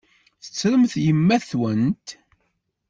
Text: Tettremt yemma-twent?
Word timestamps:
Tettremt 0.43 0.93
yemma-twent? 1.05 2.07